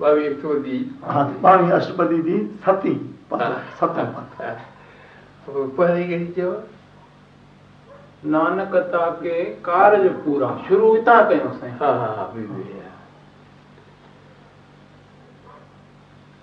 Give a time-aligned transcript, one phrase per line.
[0.00, 2.94] ٻاويهه چوڏهين ها ٻاويهه اشٽپدي جي ستي
[5.76, 6.52] پهرين ڪهڙي چيو
[8.34, 9.36] نانڪ تاڪي
[9.68, 12.24] ڪارج پورا شروع هتان ڪيون سائين ها ها ها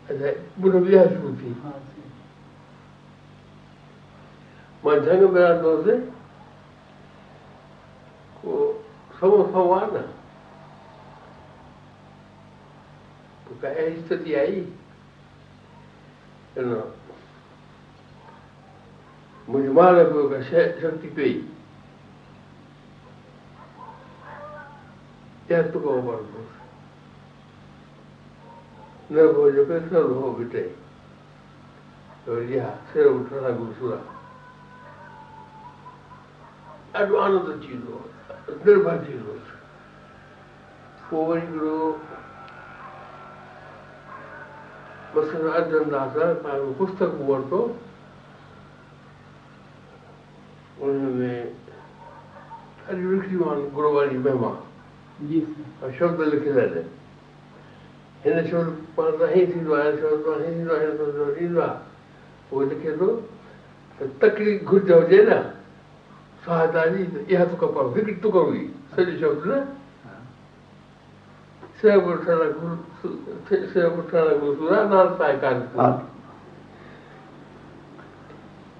[0.09, 1.51] اڇا شروع ٿي.
[4.83, 6.01] مان جهنگ ۾ رهندو هئس
[8.41, 8.51] ڪو
[9.19, 10.03] سوو سوو آهي نه
[16.57, 16.81] هن
[19.47, 21.33] منهنجي مال پيو ڪا شيءِ شڪتي پئي
[25.49, 26.41] يا تڪو پڙندو
[29.11, 30.65] نه پوءِ جيڪو سر هو بٽي
[32.53, 33.99] يا سر اٺڻ سان گرسرا
[36.93, 38.01] ڏاڍو آنند اچي ويندو هو
[38.65, 39.47] نرڀر ٿي ويندو هئس
[41.09, 41.77] پوءِ وري هڪڙو
[45.15, 47.61] مسن ارجنداس توهان جو پستڪ ورتو
[50.81, 51.33] ان ۾
[52.85, 54.51] ڏاڍي لکيون آهن گرو واري مهما
[55.99, 56.85] شبد لکيل آهن
[58.25, 61.61] هن شبد پاڻ سان هيئن ٿيندو آهي شبد پاڻ هيئن ٿيندو آهي هن شبد ايندو
[61.67, 61.77] آهي
[62.51, 63.11] اهو لکي ٿو
[63.99, 65.39] ته تڪڙي گهرج هجي نه
[66.45, 68.63] سهائتا جي ته اها تڪ پڙهو هڪڙي تڪ هئي
[68.95, 69.57] سڄو شبد نه
[71.83, 72.17] سيو گرو
[73.71, 75.63] سيو اٺڻ گرو سرا نال سان ها ڪانه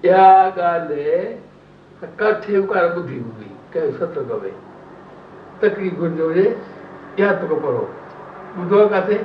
[0.04, 1.18] اها ڳالهه
[2.20, 4.52] ڪاٿي اڪار ٻڌي هوندي ڪنهن ستسنگ ۾
[5.60, 6.46] تڪڙي گهرج هجي
[7.18, 7.84] اها تڪ پڙهو
[8.56, 9.18] ٻڌو آهي ڪاٿي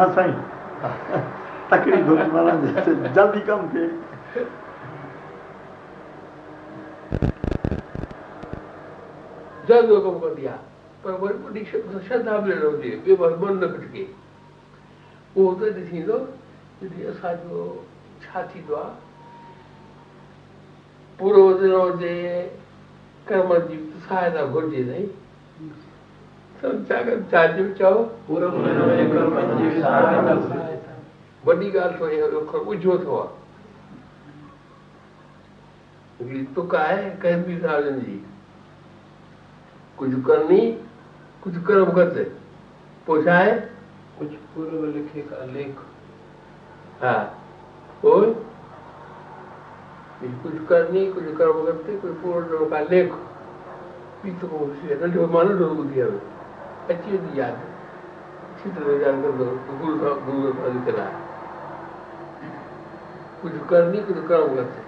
[0.00, 0.36] نه سائين
[2.08, 2.56] گهرج معنيٰ
[3.14, 3.86] جلدي ڪم ٿئي
[9.70, 10.71] جلدو ڪم ڪندي آهي
[11.02, 14.04] پر وري وڏي ش- شرڌا به نه هجي ٻيو بس من نه ڀٽڪي
[15.36, 16.18] اهو تڏهن ٿيندو
[16.82, 17.56] جڏهن اسان جو
[18.24, 18.94] ڇا ٿيندو آهي
[21.18, 22.14] پورو دن هجي
[23.28, 23.76] ڪرم جي
[24.08, 25.06] سهائتا گهرجي سائين
[31.46, 31.98] وڏي ڳالهه
[32.66, 33.30] ٻجهو ٿو آهي
[36.20, 38.16] هڪڙي تڪ آهي ڪنهن به سالن جي
[39.98, 40.62] ڪجهه ڪرڻي
[41.42, 42.24] कुछ कर्म करते।
[43.06, 43.58] पूछा है?
[44.18, 45.78] कुछ पूर्व लिखे का लेख।
[47.02, 47.22] हाँ।
[48.04, 48.26] और?
[50.22, 53.12] कुछ करनी कुछ कर्म करते कुछ पूर्व का लेख।
[54.22, 56.06] पित्त तो को जो मानो जो दिया
[56.90, 57.54] अच्छी याद
[58.52, 61.04] अच्छी तरह जानकर गुरु का गुरु का चला
[63.42, 64.80] कुछ करनी कुछ कर्म करते।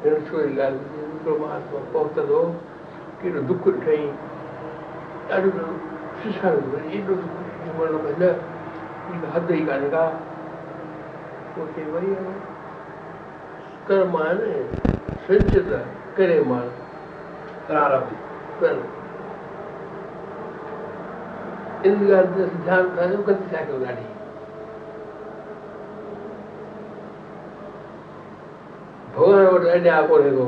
[0.04, 2.40] هن ڇوري ڳالهه ٻڌي هڪڙو مهاتما پهتندو
[3.20, 4.02] ڪيڏو دک ڏٺئي
[5.28, 5.50] ڏاڍو
[6.92, 8.30] ايڏو دک ڏٺئي مطلب نه
[9.10, 10.04] هڪ حد ئي ڪانهي ڪا
[11.54, 12.12] پوءِ چئي وري
[13.88, 14.50] ڪرم آهي نه
[15.26, 15.68] سنچت
[16.16, 16.66] ڪري مان
[17.66, 18.08] پرارنڀ
[18.60, 18.76] ڪر
[21.84, 24.06] ان ڳالهه تي ڌيان ڏاڍو گت ڇا ڪيون ڏاڍي
[29.14, 30.46] ڀڳوان وٽ اڃا ڪونهي ڪو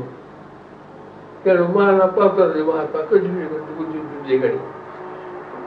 [1.44, 4.60] ڪهڙو مهاتما پهتو هجي مهاتما ڪجهه به ڪجهه ڪجهه هجي گهڙي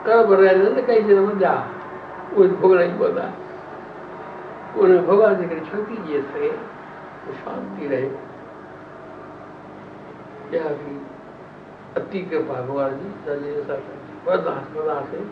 [0.06, 1.54] ڪرم رهن نه ڪئي شيءِ وڏا
[2.38, 3.28] اهي ڀوگڻ ئي پوندا
[4.80, 6.52] ان ڀڳوان جي ڪري شڪتي ڏئي سگهي
[7.44, 8.10] شانتي رهي
[10.54, 10.94] اها به
[11.98, 13.80] ات ڪرپا ڀڳوان جي جنهن جي اسان
[14.26, 15.26] برداشت ڪنداسين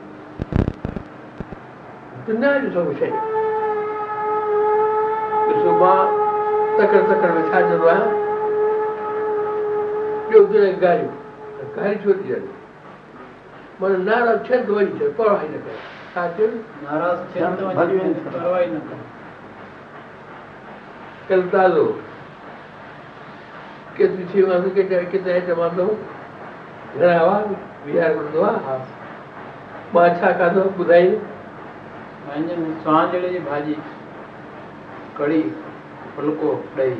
[2.27, 3.13] دنيا جي سڀ شيءِ
[5.49, 6.26] ڏسو مان
[6.77, 8.11] تڪڙ تڪڙ ۾ ڇا چوندو آهيان.
[10.29, 11.13] ٻيو تنهنجي گاريون
[11.75, 12.49] گاري ڇو ٿي وڃي
[13.79, 15.79] معنيٰ ناراض ٿين ته وڃي ٿئي پرواهه ئي نه ڪري
[16.13, 16.23] ڇا
[18.89, 18.99] ڪن.
[21.29, 21.85] ڪل تازو
[23.97, 25.87] ڪيتري ٿي وڃي ڪيتري ڪٿي چوندو
[26.95, 27.37] گهڻا هئا؟
[27.85, 28.77] ويهار وٺندو آهي
[29.93, 31.07] مان ڇا کاڌو؟ ٻڌائي
[32.25, 33.75] پنهنجي سوانجڙي جي ڀاڄي
[35.17, 35.41] ڪڙهي
[36.17, 36.95] ڦلڪو ڏهي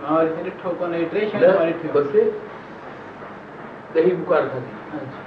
[0.00, 2.06] مان وري به ڏٺو ڪونهي ٽي شيون مان ڏٺيون بس.
[3.94, 5.20] ڏهي بڪار کاڌي اڇا.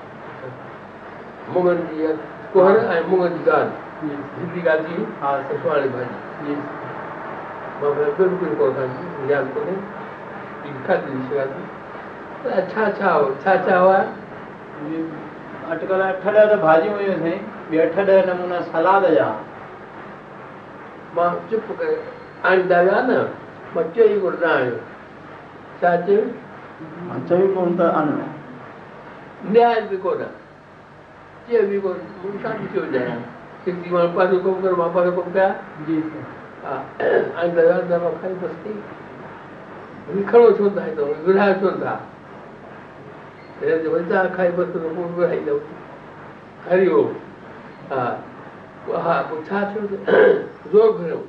[1.54, 1.98] مڱن جي.
[2.08, 2.14] اها
[2.54, 3.68] ڪهر ۽ مڱن جي دال
[4.02, 6.18] جي هڪڙي ڳالهه ٿي ها سسواڙي ڀاڄي.
[6.46, 6.56] جي
[7.82, 9.76] مان ڀئي بلڪل ڪونه کاڌي ياد ڪونهي.
[10.64, 11.62] ٻي کاڌي هئي شيءِ کاڌي
[12.44, 14.02] پر ڇا ڇا هو ڇا ڇا هئا.
[14.90, 15.00] جي.
[15.72, 17.42] اٽڪل اٺ ڏهه ته ڀاڄيون هيون سائين.
[17.70, 19.30] ٻيا اٺ ڏهه نمونا سلاد جا
[21.16, 21.96] مان چپ ڪري
[22.50, 23.18] آڻيندا ويا نه
[23.74, 24.78] مان چئي ڪونه نه آيو
[25.82, 26.22] ڇا چيو
[27.08, 28.28] مان چئي ڪونه ته آڻيو
[29.52, 30.28] نياي به ڪونه
[31.48, 33.20] چيو به ڪونه مون کي ڇا ٿي ٿيو ڄاڻان
[33.66, 35.54] سنڌي ماڻهو پاسي ڪم ڪرو مان پاسي ڪم ڪيان
[35.88, 35.98] جي
[36.64, 36.76] ها
[37.40, 38.74] آڻيندا ويا نه مان کائي بس ٿي
[40.32, 42.00] کڙو ڇو ٿا هتان وڙهائي ڇو ٿا
[43.62, 45.56] وري توهان کائي بس پوءِ وڙهائيندو
[46.70, 47.10] هري اوم
[47.92, 48.04] ها
[48.88, 49.98] ها پوءِ ڇا ٿيو ته
[50.72, 51.20] زور کيو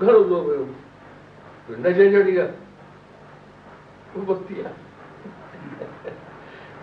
[0.00, 0.64] گهڻو زور کيو
[1.84, 2.50] نشي جو ڏينهن
[4.28, 4.74] بستي آهي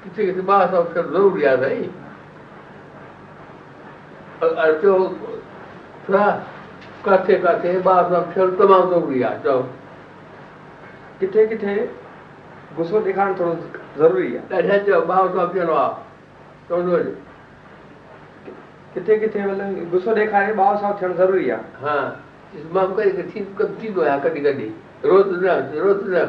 [0.04, 1.58] ڪٿي ڪٿي ٻار سان ٿيڻ ضروري آهي
[4.42, 4.98] سائين چئو
[6.06, 6.26] ٿورا
[7.06, 9.60] ڪٿي ڪٿي ٻار سان ٿيڻ تمام ضروري آهي چئو
[11.22, 11.76] ڪٿي ڪٿي؟
[12.78, 13.54] غصو ڏيکارڻ ٿورو
[13.98, 14.42] ضروري آهي.
[14.50, 16.09] ڏاڍا چئو ٻار سان ٿيڻو آهي
[16.70, 17.14] چوندو وڃي
[18.94, 21.64] ڪٿي ڪٿي مطلب غصو ڏيکاري ٻار سان ٿيڻ ضروري آهي.
[21.82, 21.98] ها
[22.74, 24.72] مان ڪري ٿي ڪم ٿيندو آهي ڪڏهن ڪڏهن
[25.10, 26.24] روز نه روز نه.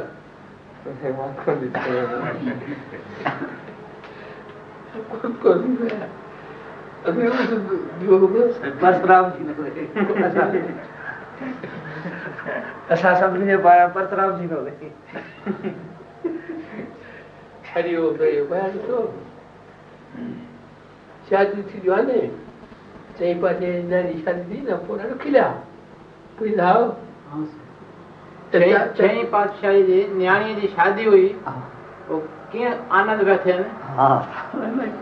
[12.91, 14.89] اسان سڀني جي پايا پرسرام ٿي ٿو رهي
[17.75, 19.30] هري اوم هري اوم
[21.31, 22.31] شادي ٿينديون آهي نه
[23.19, 25.47] چئي پاسي ناني شادي ٿي نه پوءِ ڏاڍو کليا
[26.39, 26.71] کليا
[28.53, 31.27] چئين چئين پاتشاهي جي نياڻيءَ جي شادي هئي
[32.07, 32.21] پوءِ
[32.53, 33.61] ڪيئن آنند پيا ٿين
[33.99, 34.09] ها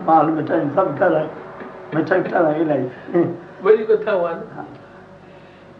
[0.09, 1.29] مال مٺائي سڀ ٺارائي
[1.93, 3.23] مٺائي ٺارائي الاهي
[3.63, 4.45] وري ڪٿا هئا نه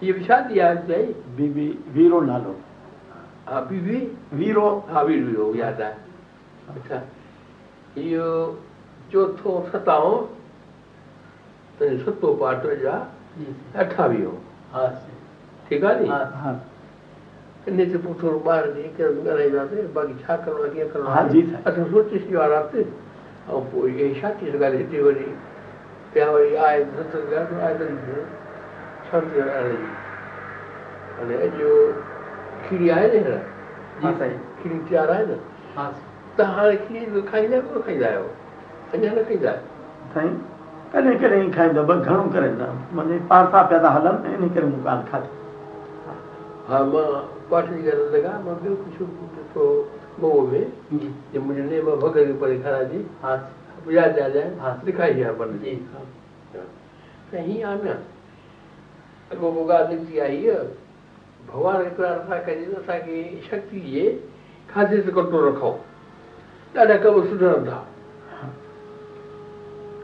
[0.02, 1.06] اها به شادي آهي چئي
[1.42, 2.56] بيبي ويرو نالو
[3.50, 4.00] ها بيبي
[4.40, 5.98] ويرو ها وير ويو ياد آهي
[6.78, 6.98] اڇا
[7.98, 8.32] اهو
[9.12, 10.18] چوٿون ستائون
[12.06, 12.96] ستو پارٽ جا
[13.82, 14.34] اٺاويهو.
[15.70, 16.08] ٺيڪ آهي ني؟
[17.68, 18.64] ان تي پوءِ ٿورو ٻار
[18.98, 21.62] ڪري ڳالهائينداسين باقي ڇا ڪرڻو آهي ڪيئن ڪرڻو ها، جي سائين.
[21.68, 22.88] اسان سوچي واراسين
[23.50, 25.30] ۽ پوءِ اهي ڇا ٿي سگهان هتي وري
[26.14, 31.58] پيا وري آهي آهي آهي ته جي هاڻي اڄ
[32.70, 33.38] کيري آهي نه؟
[34.04, 35.38] هينئر کيري تيار آهي نه
[35.78, 35.86] ها
[36.38, 38.28] ته هاڻي کيري کائيندا ڪونه کائيندا آهيو
[38.94, 39.24] اڃا نه
[40.14, 40.38] سائين
[40.92, 42.68] ڪڏهن ڪڏهن ئي کائيندو بس گهڻو ڪري نه
[43.00, 45.30] ماني پاسا پيا ٿا هلن ان ڪري مون ڳالهه کاڌي.
[46.70, 47.10] ها مان
[47.50, 49.66] پاٽلي ڪرڻ لڳا مان ٻيو ڪجهه ڏٺو
[50.22, 50.62] موهه ۾
[51.02, 51.40] جي.
[51.40, 53.02] منهنجي نيم ڀڳت پري کڙا جي.
[53.24, 53.34] ها.
[53.98, 54.32] ياد آهي.
[54.38, 54.72] جائي ها.
[54.88, 55.76] دکائي آهي من جي.
[57.32, 57.96] ته هيئن آهي نه
[59.32, 60.58] اڳو پوءِ ڳالهه نڪتي آهي هيءَ
[61.52, 63.18] ڀڳوان هڪڙا اسان ڪجي اسان کي
[63.52, 64.06] شڪتي جي
[64.74, 65.72] کاڌي تي ڪنٽرول رکو
[66.74, 67.80] ڏاڍا ڪم سڌرن ٿا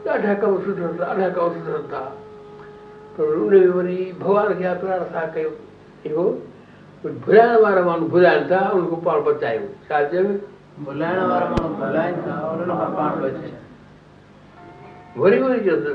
[0.06, 2.02] ڏاڍا ڪم سڌرن ٿا ڏاڍا ڪم سڌرن ٿا
[3.16, 5.50] پر ان ۾ وري ڀڳوان کي اسان ڪيو
[6.08, 6.26] اهو
[7.26, 10.26] ڀلائڻ وارا ماڻهو ڀلائن ٿا ان کان پاڻ بچايون ڇا چيو
[10.86, 13.50] ڀلائڻ وارا ماڻهو ڀلائن ٿا انهن کان پاڻ بچي
[15.20, 15.92] وري وري چوندو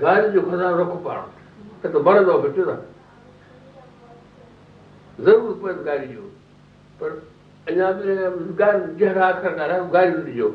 [0.00, 1.18] گاڏي جو خزانو رکو پاڻ
[1.82, 2.76] ته ته ڀرندو فٽ نه
[5.18, 6.28] ضرور پئي گاڏي جو
[6.98, 7.10] پر
[7.66, 8.14] اڃا به
[8.60, 10.48] گاڏي جهڙا اکر ڳالهايو گاڏي ڏجو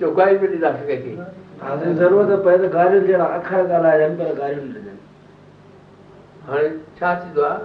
[0.00, 4.72] گاڏي به ڏينداسين ڪنهن کي ضرورت پئي ته گاڏين جهڙا اکر ڳالهائجن پر گاڏيون نه
[4.74, 4.96] ڏجن
[6.48, 7.60] هاڻي ڇا ٿيندو آهي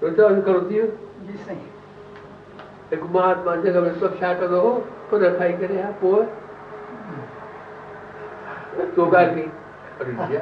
[0.00, 0.88] سوچيو هڪڙو ٿي ويو؟
[2.90, 4.72] هڪ مهاتما جڳهه ۾ سڀ ڇا ڪندو هو؟
[5.10, 6.20] خود کائي ڪري ها پوءِ؟
[9.98, 10.38] ڏجي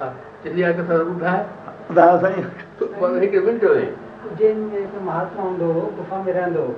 [0.00, 0.08] ها
[0.42, 1.40] چلي آهي ڪٿا ٻڌائي.
[1.88, 2.44] ٻڌايو سائين.
[2.78, 2.84] تو
[3.22, 3.86] هڪ منٽ ۾
[4.26, 6.74] اجين ۾ هڪ مهاتما هوندو هو گفا ۾ رهندو هو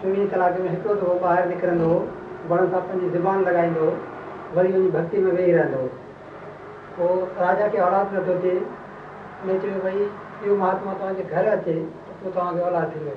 [0.00, 1.98] چوويهه ڪلاڪ ۾ هڪڙو دفعو ٻاهر نڪرندو هو
[2.50, 3.92] وڻ سان پنهنجي زبان لڳائيندو هو
[4.56, 5.88] وري وڃي ڀڪتي ۾ ويهي رهندو هو.
[6.96, 8.56] پوءِ راجا کي اولاد نٿو ٿئي
[9.44, 10.02] هن چيو ڀئي
[10.42, 11.76] اهو مهاتما توهان جي گهر اچي
[12.06, 13.14] ته پوءِ توهان کي اولاد ٿيندو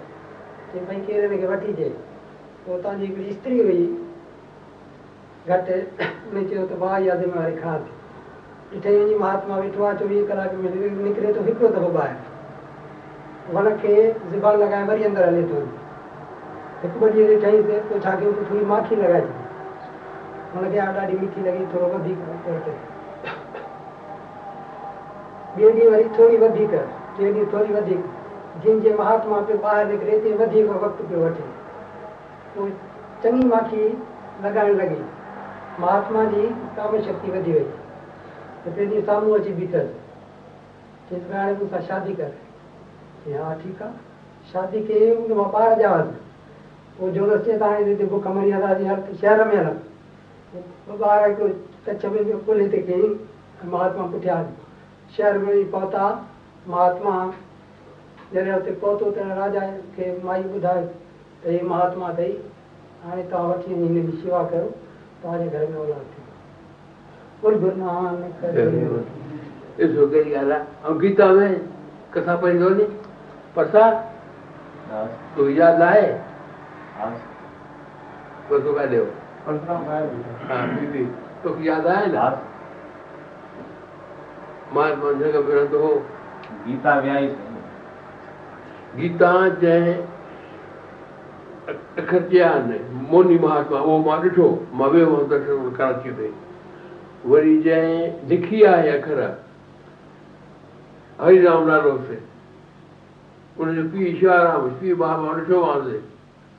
[0.72, 1.22] چئي ڀئي ڪير
[1.52, 1.90] وٺي اچي؟
[2.66, 3.84] پوءِ توهان جي هڪڙي استري هئي
[5.50, 5.68] گهٽ
[6.34, 7.92] هن چيو ته اها ذميواري کڻان ٿي.
[8.72, 10.70] ڏٺئي وڃي مهاتما ويٺو آهي چوويهه ڪلاڪ ۾
[11.10, 12.18] نڪري ٿو هڪڙو دفعو ٻاهر.
[13.54, 13.94] وڻ کي
[14.32, 15.62] زبان لڳائي وري اندر هلي ٿو
[16.82, 21.18] हिकु ॿ ॾींहं ठहींसि पोइ छा कयो थोरी माखी लॻाए छॾी वण खे हाणे ॾाढी
[21.22, 22.20] मिठी लॻी थोरो वधीक
[25.58, 26.74] ॿिए ॾींहुं वरी थोरी वधीक
[27.18, 28.06] टे ॾींहं थोरी वधीक
[28.64, 31.48] जिन जे महात्मा पियो ॿाहिरि निकिरे ते वधीक वक़्तु पियो वठे
[32.56, 32.72] पोइ
[33.24, 33.84] चङी माखी
[34.44, 35.02] लॻाइण लॻी
[35.80, 37.66] महात्मा जी काम शक्ति वधी वई
[38.64, 42.32] त टे ॾींहं साम्हूं अची बीठसि चई हाणे मूंसां शादी कर
[43.26, 45.76] चई हा, ठीकु आहे शादी कई उन माँ ॿार
[47.00, 48.06] پوءِ جورس چئي ته هاڻي هتي
[48.38, 49.77] مري هلاسين هر شهر ۾ هلن
[51.01, 51.22] ٻار
[51.86, 53.13] ڪڇ ۾ به پل تي ڪيئين
[53.74, 54.46] مهاتما پٺيان
[55.18, 56.06] شهر ۾ به پهتا
[56.74, 57.13] مهاتما
[58.34, 59.63] جڏهن هتي پهتو ته راجا
[59.96, 60.86] کي مائي ٻڌايو
[61.41, 62.32] ته هيءَ مهاتما اٿئي
[63.06, 64.68] هاڻي توهان وٺي وڃي هن جي شيوا ڪيو
[65.22, 66.22] توهان جي گهر ۾ اولاد ٿي
[67.44, 67.53] ڪل.
[69.77, 71.48] ڏسو ڪهڙي ڳالهه آهي ۽ گيتا ۾
[72.13, 72.86] ڪٿا پڙهي ٿو وڃي
[73.53, 73.94] پرساد
[75.36, 76.10] تون ياد آهي
[78.77, 79.06] ॻाल्हि हो
[80.50, 80.65] हा
[81.44, 82.29] तोखे यादि न
[84.74, 85.94] महात्मा जॻह में रहंदो हो
[86.65, 87.27] गीता वियाई
[88.96, 89.96] गीता जंहिं
[92.03, 92.79] अखर आहिनि
[93.12, 96.32] मोनी महात्मा उहो माँ ॾिठो माँ वियो हुअमि दर्शन कराची में
[97.32, 99.22] वरी जंहिं लिखी आहे अखर
[101.20, 102.22] हरिराम नालो से
[103.58, 106.00] उनजो पीउ शिवाराम पीउ माँ ॾिठो मांसि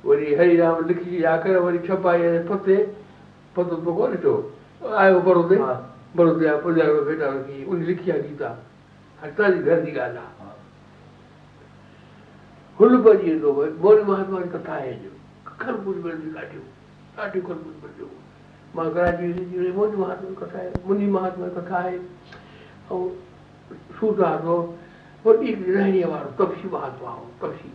[0.05, 2.77] وري هررام لکي اکر وري ڇپائي ۽ پتي
[3.55, 4.35] پتو تو ڪونه ڏٺو
[5.05, 5.59] آيو بڙودي
[6.17, 8.49] بڙودي جا پنجاهه رپيا بيٽا رکي ان لکي آهي گيتا
[9.23, 10.59] هٽا جي گهر جي ڳالهه آهي
[12.79, 15.11] هل ڀڄي ويندو ڀئي موري مهاتما جي ڪٿا آهي جو
[15.65, 16.67] کر ٻڌ ملنديون ڏاڍيون
[17.17, 18.13] ڏاڍيون کر ٻڌ ملنديون
[18.75, 21.99] مان ڪراچي ويندي موري مهاتما جي ڪٿا آهي مني مهاتما جي ڪٿا آهي
[22.91, 22.99] ۽
[24.01, 24.59] سورداس هو
[25.25, 27.71] وڏي رهڻيءَ وارو تپسي مهاتما هو تپسي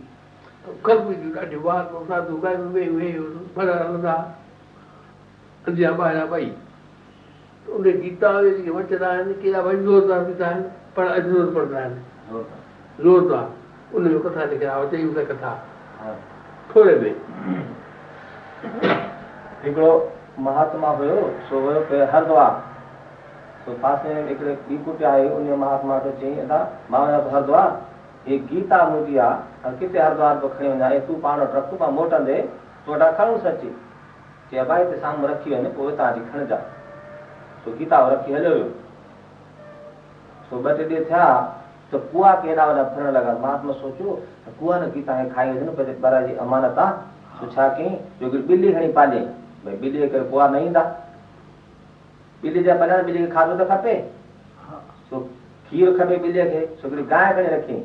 [19.66, 19.92] هڪڙو
[20.38, 22.54] مهاتما هيو سو پي هردوار.
[23.80, 26.34] پاسي ۾ هڪڙي مهاتما کي چئي
[26.90, 27.95] مان هردوار
[28.26, 31.92] هي گيتا منهنجي آهي ڪٿي هردوار تو کڻي وڃان ۽ تون پاڻ وٽ رک مان
[31.98, 32.38] موٽندي
[32.84, 33.70] تون وٽان کڻ سچي
[34.50, 36.58] چئي ڀائي هتي سامهون رکي وڃي پوءِ هتان اچي کڻجا
[37.64, 38.68] سو گيتا رکي هليو ويو
[40.48, 41.24] سو ٻه ٽي ڏينهن ٿيا
[41.90, 45.50] ته ڪوئا ڪي هيڏا وڏا ڦرڻ لڳا مهاتما سوچيو ته ڪوئا نه گيتا کي کائي
[45.50, 46.94] وڃي نه پنهنجي ٻار جي امانت آهي
[47.40, 49.26] سو ڇا ڪيئين جو هڪڙي ٻلي کڻي پاليئين
[49.64, 50.82] ڀئي ٻلي جي ڪري ڪوئا نه ايندا
[52.42, 53.94] ٻلي جا پلڻ ٻلي کي کاڌو ته کپي
[55.10, 55.26] سو
[55.68, 57.84] کير کپي ٻليءَ کي هڪڙي گانءِ کڻي رکيئين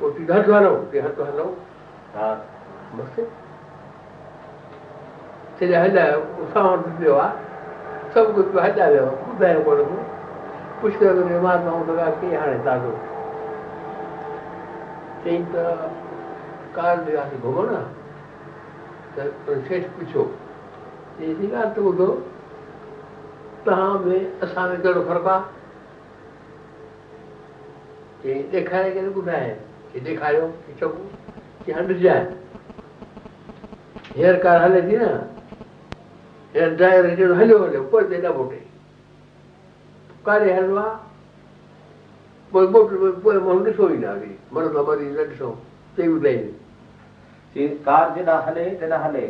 [0.00, 1.46] پوءِ تون هٿ هلو تي هٿ هلو
[2.16, 2.28] ها
[2.98, 3.14] بس
[5.60, 7.32] سڄا هلايو اسان وٽ پيو آهي
[8.14, 9.98] سڀ ڪجهه هليا ويو ٻڌايو ڪونه ڪو
[10.80, 11.12] پشڪر
[11.44, 12.92] مهاتما لڳا ڪيئن هاڻي ڏاڍو
[15.22, 15.64] چئي ته
[16.76, 17.68] ڪار وياسين گهمڻ
[19.14, 20.24] ته سيٺ پڇيو
[21.16, 22.10] چئي ڳالهه ته ٻڌو
[23.64, 25.42] توهان ۾ اسان ۾ ڪهڙو فرق آهي
[28.22, 29.50] چئي ڏيکاري ڪري ٻڌائي
[29.92, 30.46] چئي ڏيکاريو
[30.78, 31.02] چڱو
[31.64, 32.24] ڪه هنڊ جائي
[34.16, 35.10] هيئر ڪار هلي ٿي نه
[36.54, 38.60] هيئر ڊرائر جهڙو هليو هليو پوءِ تي نه موٽي
[40.26, 40.94] ڪاڏي هليو آهي
[42.52, 42.88] پوءِ موٽ
[43.22, 45.52] پوءِ ماڻهو ڏسو ئي نه وري مرد مري نه ڏسو
[45.96, 49.26] چئي ٻڌائي ڪار جيڏا هلي تيڏا هلي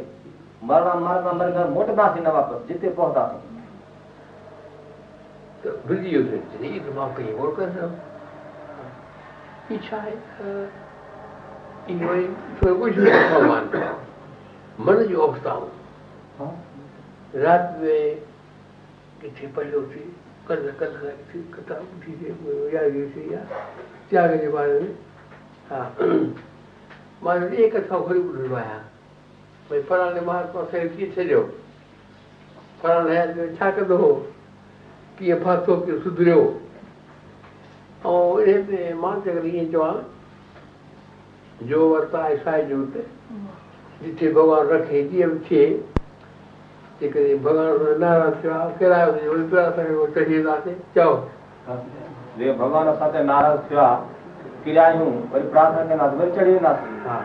[0.68, 3.40] مرڻا مرڻا مر گهر موٽنداسين نه واپس جتي پهتاسين
[5.62, 7.90] ته ڀلجي ويو مان ڪئي موڙ ڪري
[9.72, 10.12] इच्छा है
[11.90, 12.22] इन्जॉय
[12.60, 13.90] तो कुछ भी अच्छा मानता
[14.78, 16.50] मन जो उठता हूँ
[17.36, 18.18] रात में
[19.22, 20.00] किसी पल होती
[20.48, 20.94] कल कल
[21.28, 22.30] थी कथा उठी थी
[22.74, 23.42] या ये से या
[24.10, 24.94] त्याग के बारे में
[25.70, 25.84] हाँ
[27.24, 28.78] मान लीजिए एक अच्छा खरी बुलवाया
[29.70, 31.42] भाई फलाने महात्मा से किए छो
[32.82, 34.12] फलाने छा कंदो
[35.18, 36.42] कीअं फाथो कीअं सुधरियो
[38.04, 38.60] ۽ ان
[39.00, 39.96] ۾ ته اگر ائين چوان
[41.70, 43.02] جو ورتا آهي سائين جو هتي
[44.04, 45.64] جٿي ڀڳوان رکي جيئن به ٿئي
[47.00, 50.76] جيڪڏهن ڀڳوان ناراض ٿيو آهي ڪرايو وري ٻيا اسان کي چڙهي وينداسين.
[50.94, 51.12] چئو.
[52.38, 53.98] جي ڀڳوان اسان تي ناراض ٿيو آهي
[54.64, 56.92] ڪرايون وري پرارٿنا ڪنداسين وري چڙهي وينداسين.
[57.06, 57.16] ها.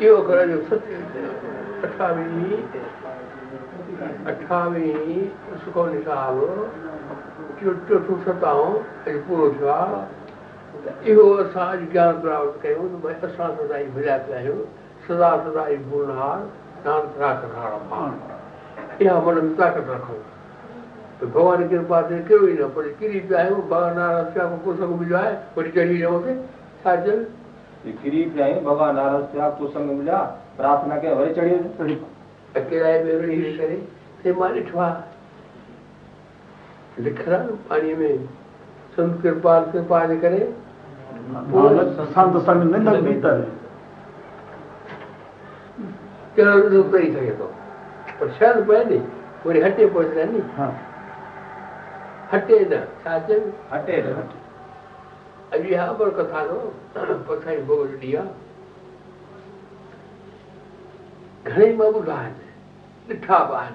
[0.00, 0.82] اهو گهر جو ست
[1.84, 2.58] اٺاويهه
[4.30, 5.20] اٺاويهه
[5.64, 6.36] سکمني صاحب
[7.60, 8.74] چوٿون ستائون
[9.06, 10.02] اڄ پورو ٿيو آهي
[10.84, 14.60] ته اهو اسان اڄ گيان پراپت ڪيون ته ڀئي اسان سدا ئي ڀليا پيا آهيون
[15.06, 16.38] سدا سدا ئي ڀولهار
[16.84, 18.10] نانڪ راک هار پاڻ
[19.00, 20.20] اها من ۾ طاقت رکون
[21.18, 24.48] ته ڀڳوان جي ڪرپا تي ڪيو ئي نه پر ڪري پيا آهيون ڀڳوان نارائڻ ٿيا
[24.66, 26.32] ڪسنگ مليو آهي وري چڙهي ويو هتي
[26.84, 27.16] ڇا چيو
[28.02, 30.24] ڪري پيا آهيون ڀڳوان ناراض ٿيا ڪسنگ مليا
[30.56, 31.96] پرارٿنا ڪيو وري چڙهي وڃو
[32.62, 35.17] اڪيلا ۾ رهي ڪري مان ڏٺو آهي
[37.06, 38.10] لکيل آهي نه پاڻيءَ ۾
[38.96, 40.40] سنت ڪرپا ڪرپا جي ڪري
[42.14, 43.32] سنت سنگ نندڪ به ته
[46.36, 47.48] ڪهڙو تري سگهي ٿو
[48.18, 48.98] پر شرط پئي ني
[49.44, 50.68] وري هٽي پهچندا ني ها
[52.32, 53.40] هٽي نه ڇا چيو
[53.72, 54.12] هٽي ري
[55.54, 56.58] اڄ اها امر ڪٿا نو
[57.28, 58.30] پڇائي ڀوڳ ڏني آهي
[61.46, 62.34] گهڻيئي مان ٻڌا آهن
[63.08, 63.74] ڏٺا به آهن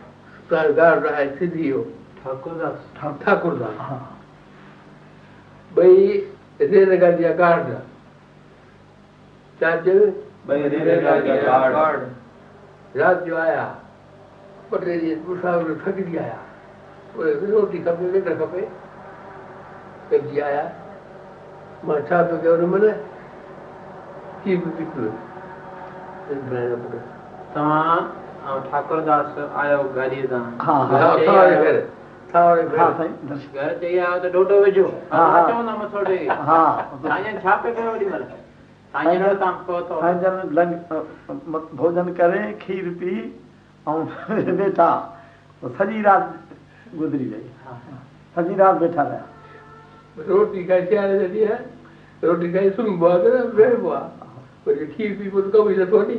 [0.51, 1.83] گارڊ آهي سڌي هو.
[2.23, 2.77] ٺاڪرداس.
[3.01, 3.79] ٺاڪرداس.
[3.79, 3.99] ها.
[5.75, 6.25] ٻئي
[6.59, 7.65] ريل گاڏي جا گارڊ.
[9.59, 10.05] ڇا چيو
[10.47, 11.99] ٻئي ريل گاڏي جا گارڊ.
[12.99, 13.73] رات جو آيا
[14.69, 16.37] ٻه ٽي ڏينهن مسافر ٿڪجي آيا.
[17.19, 18.65] اهي روٽي کپي ننڊ کپي.
[20.11, 20.63] گڏجي آيا.
[21.83, 22.93] مان ڇا پيو ڪيو هن مهل
[24.43, 25.11] ڪه به
[26.89, 26.99] پيو
[27.53, 30.97] توهان ٺاڪرداس آيو گاڏيءَ تان ها ها.
[30.99, 31.63] ها گهر چئي ٿاوري آيو.
[31.63, 31.77] گهر.
[32.31, 33.49] ٿاوري ها گهر سائين درشن.
[33.55, 34.89] گهر چئي آيو ته ڏوڍو وجهو.
[35.13, 35.41] ها، ها.
[35.49, 36.27] چوندا مٿو ٽيڪي.
[36.49, 36.61] ها
[37.03, 38.23] سائين ڇا پيو ڪيو اوڏي مهل
[38.93, 40.95] سائين جو توهان پهتو سائين جن لنگ ا،
[41.51, 43.13] م- ڀوڄن ڪري کير پي
[43.85, 43.93] ۽
[44.59, 44.89] ويٺا.
[45.77, 46.23] سڄي رات
[46.99, 47.45] گذري وئي.
[48.35, 49.23] سڄي رات ويٺا رهيا.
[50.29, 51.47] روٽي کائي سياري
[52.23, 54.09] روٽي کائي سمهبو آهي ته ويهبو آهي
[54.65, 56.17] وري کير پي پوءِ ڪم ئي نٿو ني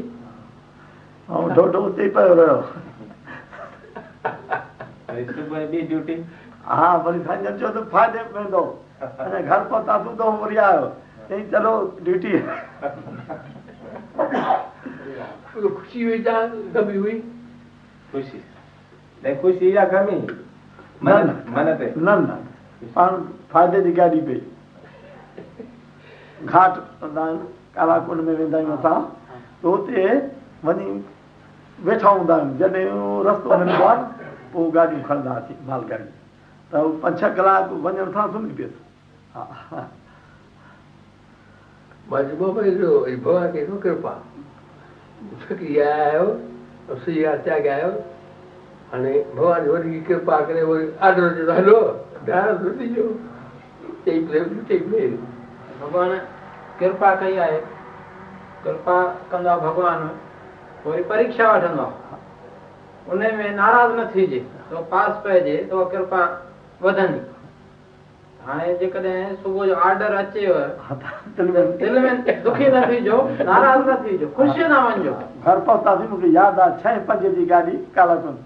[1.33, 2.59] ۽ اتي ئي پيو رهيو
[6.67, 8.63] ها وري سائين جن چيو ته فائدي ۾ ويندو
[9.03, 10.87] اڃا گهر پهتاسين ته وري آيو
[11.29, 11.73] چئي چلو
[12.09, 12.35] ڊيوٽي
[15.53, 16.35] خوشي هئي جا
[16.75, 17.17] ڪمي هئي
[18.13, 18.41] خوشي
[19.23, 20.19] نهين خوشي يا ڪمي
[21.09, 22.37] من من تي نه نه
[22.99, 23.11] پاڻ
[23.55, 24.41] فائدي جي گاڏي پئي
[26.53, 27.43] گهاٽ ڪندا آهيون
[27.81, 29.01] ڪالاڪنڊ ۾ ويندا آهيون اسان
[29.63, 30.07] ته هتي
[30.69, 30.89] وڃي
[31.87, 32.89] ويٺا هوندا آهيون جڏهن
[33.27, 34.07] رستو ملندو آهي نه،
[34.53, 36.09] پوءِ گاڏيون کڻنداسين مال گاڏي
[36.71, 38.73] ته پنج ڇهه ڪلاڪ وڃڻ سان سمهي پيس
[39.35, 39.83] ها ها
[42.11, 42.93] مان چيو بابا اهو
[43.25, 44.15] ڀڳوان کي ڪرپا.
[45.43, 46.27] ٿڪي آيا آهيو
[47.05, 47.93] سڄي رات تياگي آهيو
[48.93, 50.87] هاڻي ڀڳوان وري ڪرپا ڪري وري
[51.19, 51.79] جو هلو
[54.05, 54.19] چئي
[54.69, 55.07] چئي
[55.81, 56.11] ڀڳوان
[56.81, 57.61] ڪرپا ڪئي آهي
[58.65, 58.97] ڪرپا
[59.31, 60.01] ڪندا ڀڳوان
[60.85, 61.87] وري پريڪشا وٺندو
[63.11, 64.41] ان ۾ ناراض نه ٿيجي
[64.71, 66.23] تو پاس پئجي ته اها ڪرپا
[66.87, 67.21] وڌندي
[68.47, 70.55] هاڻي جيڪڏهن صبح جو آرڊر اچيو
[71.37, 72.15] دل ۾
[72.47, 73.19] دکي نه ٿيجو
[73.51, 75.15] ناراض نه ٿيجو خوش نه وڃجو
[75.45, 78.39] گهر پهتاسين مون کي ياد آهي ڇهه پنج جي گاڏي ڪالاڪنڊ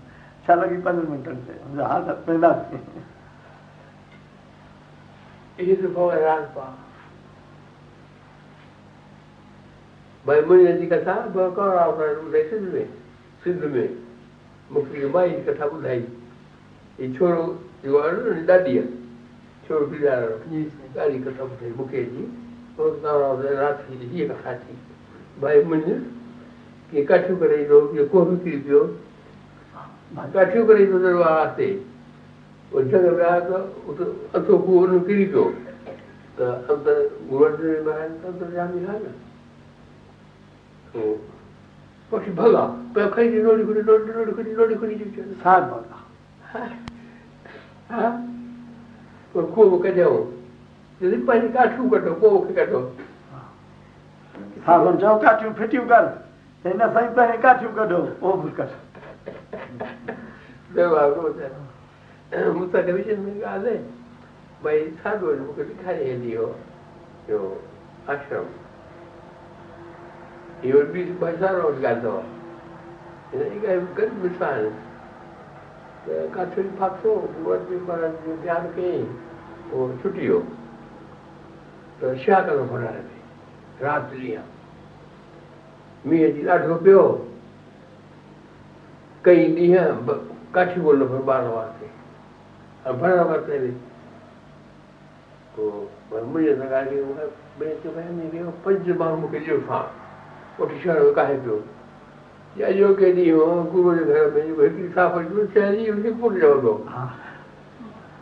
[0.47, 1.55] ڇهه لڳي پنج منٽن تي
[1.93, 2.83] ها ته وينداسين
[5.59, 6.67] اهي ڀڳوان راج پا
[10.27, 12.83] ڀئي منهنجي جي ڪٿا ٻڌائي سنڌ ۾
[13.45, 13.85] سنڌ ۾
[14.71, 16.01] مون کي اها مائي جي ڪٿا ٻڌائي
[16.99, 17.43] هي ڇورو
[17.83, 18.85] جيڪو آهي نه ڏاڏيءَ
[19.67, 20.31] ڇورو پيڙارو
[20.95, 22.25] ڏاڍي ڪٿا ٻڌائي مون کي جي
[23.63, 24.75] رات جي هيءَ ڪٿا ٿي
[25.41, 26.01] ڀائي منهنج
[26.91, 28.81] ڪيئن ڪاٺيون ڪري ايندو ڪيئن ڪوه به ڪري پيو
[30.35, 31.69] ڪاٺيون ڪري ايندو درٻار تي
[32.71, 33.57] پوءِ جڳهه ويا ته
[33.89, 34.05] اتي
[34.37, 35.47] اٿو کوهه هن ڪري پيو
[36.37, 39.26] ته اندر گرئرجن مهاراج ته انترجامي آهي نه
[40.97, 41.13] हो
[42.13, 42.61] पक्ष भला
[42.95, 46.65] पर खाई नहीं लोली खुनी लोली लोली खुनी लोली खुनी जी चल सार भला
[47.91, 48.11] हाँ
[49.35, 50.17] पर कोव के जाओ
[51.01, 52.81] यदि पहले काटू कटो कोव के कटो
[54.67, 56.07] हाँ बन जाओ काटू फिटी उगल
[56.65, 58.71] ते ना सही पहले काटू कटो ओ भूल कर
[60.77, 63.75] देव आगे बोलते हैं मुझसे कभी चल मिल गाले
[64.65, 64.81] भाई
[70.63, 72.15] ڏيکاري هلي ويو اهو آشرم اهو به ڀائي سارو ڳالهه اٿو
[73.33, 74.63] هن جي ڳالهه گڏ مثال
[76.07, 77.13] ته ڪاٺيون فاٿو
[77.47, 79.05] گرئرجن مهاراج جو ڌيان ڪيئين
[79.71, 80.41] پوءِ ڇٽي ويو
[82.01, 83.17] ته ڇا ڪندو ڀنڊاري ۾
[83.85, 84.47] رات ڏينهن
[86.05, 87.03] مينهن جي ڏاڍو پيو
[89.25, 89.89] ڪئي ڏينهن
[90.53, 91.89] ڪاٺي ٻول ٻار واسطي
[93.01, 93.71] ڀرڻ واسطي به
[95.57, 95.73] پوءِ
[96.13, 96.53] منهنجي
[98.65, 99.87] پنج ماڻهو مون کي ڏيو کان
[100.59, 101.57] وٺي ڇڏيو ڪاهي پيو
[102.69, 105.13] اڄو ڪي ڏينهن هو گرو جي گهر ۾ هڪڙي صاف
[105.55, 106.73] چئجي پٽ چوندو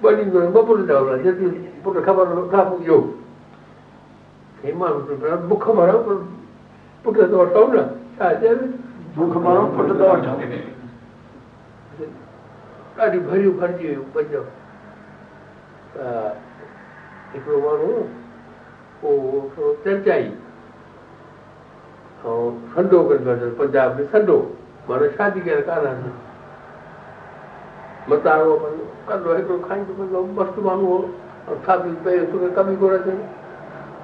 [0.03, 1.49] ٻه ڏينهن ٻه پٽ چوندا جيتري
[1.85, 2.99] پٽ خبر صاف اهو
[4.81, 5.99] ماڻهو بک مرو
[7.05, 7.83] پٽ ته وٺو نه
[8.19, 8.55] ڇا چئي
[9.17, 10.33] بک مرو پٽ ته وٺو
[12.97, 14.35] ڏاڍي ڀريون کڻجي ويون پنج
[17.35, 17.93] هڪڙو ماڻهو
[19.01, 20.27] پوءِ چرچائي
[22.25, 22.35] ۽
[22.75, 24.37] سنڊو ڪندو پنجاب ۾ سنڊو
[24.89, 25.91] معنيٰ شادي ڪيل ڪانه
[28.09, 28.53] متارو
[29.09, 30.99] ڪندو هڪڙو کائيندو ڪندو مست ماڻهو هو.
[31.55, 32.99] ۽ شادي پئي توکي ڪمي ڪونه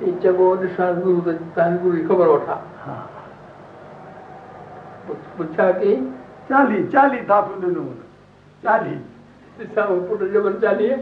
[0.00, 2.60] اچي چڱو ڏسان گرو ته توهان جي گرو جي خبر وٺان.
[5.36, 5.94] پڇا ڪئي؟
[6.48, 7.88] چاليهه چاليهه ٿاپيون ڏنون
[8.64, 9.00] چاليهه.
[9.58, 10.96] ڏسان پٽ ڄمن چاليهه؟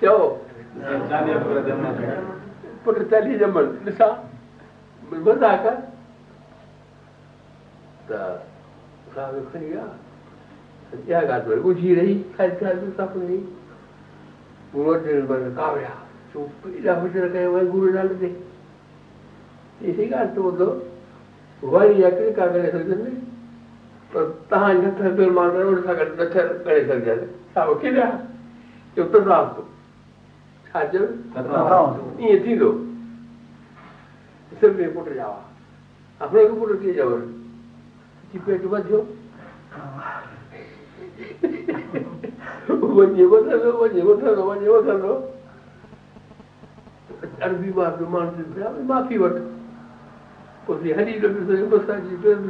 [0.00, 0.22] چئو.
[2.84, 4.14] پٽ چاليهه ڄمن ڏسان.
[5.28, 5.64] مذاق
[8.08, 8.40] 자,
[9.14, 9.92] 사람이 크니까,
[11.06, 13.48] 얘가 놀고 지레이, 살살도 사뿐이,
[14.72, 18.36] 무너질만 까불야, 죽이라고 저렇게 왜 굴을 날는데,
[19.82, 20.88] 이 시간 또도,
[21.62, 23.18] वही यकीन का करे सकते नहीं
[24.14, 27.26] पर तहाँ इनका थरपेल मार रहे उड़ीसा कर रखे करे सकते हैं?
[27.54, 28.10] साबो की रहा
[28.96, 29.62] जो तो। रात को
[30.70, 31.04] छाजल
[32.20, 32.70] ये थी दो
[34.60, 35.40] सिर्फ़ ये पुट जावा।
[36.20, 37.10] अपने को पुट किए जाओ
[38.28, 39.00] اچي پيٽ وڌيو
[42.96, 45.12] وڃي وڌندو وڃي وڌندو وڃي وڌندو
[47.46, 49.36] عربي مان ماڻهو معافي وٺ
[50.66, 51.12] پوءِ هري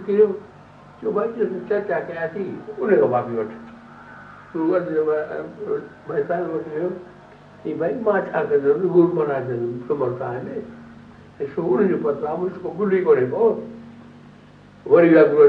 [0.07, 0.27] ڪيو
[1.01, 3.51] چيو ڀائي چرچا ڪياسين ان کان معافي وٺ
[6.09, 6.91] ڀائي صاحب وٽ ويو
[7.63, 9.49] ڪه ڀائي مان ڇا ڪندم گرو مهاراج
[9.89, 10.47] سمرٿ آهن
[11.39, 13.77] ڏسو ان جو پتو آهي
[14.87, 15.49] وري ويا گرو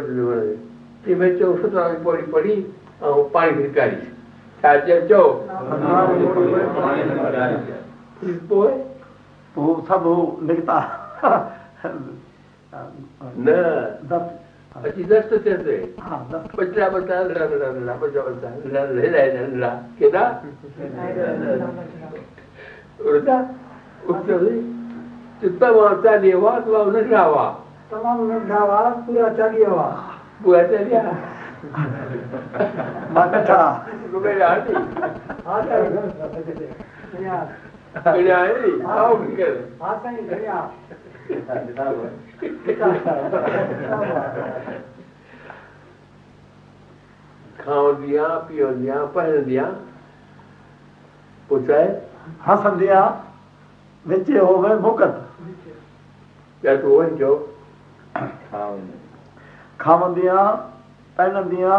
[1.03, 2.55] چئي ڀئي چئو سترا پڙهي پڙهي
[3.01, 3.99] ۽ پاڻي ڀڪاري
[4.61, 4.69] ڇا
[5.09, 5.25] چئو
[8.49, 8.71] پوءِ
[9.53, 10.03] پوءِ سڀ
[10.49, 10.77] نڪتا
[13.45, 13.57] نه
[14.83, 15.61] اچي دست ٿيس
[16.57, 17.45] بچا بچا بچا
[18.01, 20.23] بچا بچا ڪيڏا
[25.59, 27.47] تمام چاليهه هئا تمام ننڍا هئا
[27.91, 29.85] तमामु नंढा हुआ पूरा चालीह हुआ
[30.43, 31.05] पूरा चालीह
[33.13, 33.61] मां कठा
[39.79, 40.59] हा साईं घणिया
[47.59, 48.89] खावंदी पीअंदी
[52.47, 53.07] हसंदी आहे
[54.05, 55.13] विच होवे मुकत
[56.63, 57.35] या तूं वञ चओ
[59.79, 60.43] ਖਾਵੰਦਿਆਂ
[61.17, 61.77] ਪਹਿਨੰਦਿਆਂ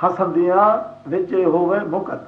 [0.00, 0.64] ਹਸੰਦਿਆਂ
[1.10, 2.26] ਵਿੱਚ ਹੋਵੇ ਮੁਕਤ।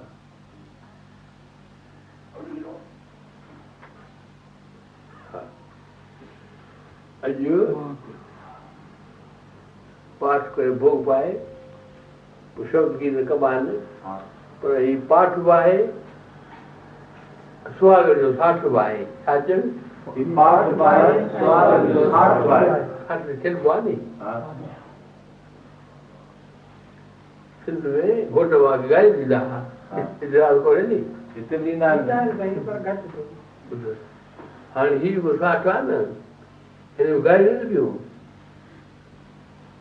[7.23, 7.57] अॼु
[10.21, 11.33] पाठ करे भोग बि आहे
[12.71, 13.77] शब्द गीत कबा आहिनि
[14.63, 15.77] पर हीउ पाठ बि आहे
[17.79, 19.05] सुहाॻ जो साठ बि आहे
[20.17, 21.31] Depart by and
[21.95, 23.15] depart by.
[23.15, 23.97] And till Vani.
[27.65, 29.65] Till the what about guys is that?
[30.23, 31.05] Is that already?
[31.37, 31.87] It's in the
[34.75, 36.15] And he was not Anand.
[36.99, 38.01] And he guided you.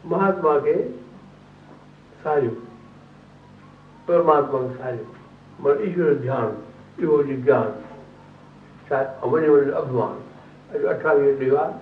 [0.05, 0.73] Mahatma के
[2.23, 2.59] सहयोग
[4.07, 6.57] परमात्मा के सहयोग मगर ईश्वर ध्यान
[7.03, 7.88] योगी ज्ञान
[8.91, 10.15] وڃي وڃي اڀمان
[10.73, 11.73] اڄ اٺاويهه ڏينهن آهي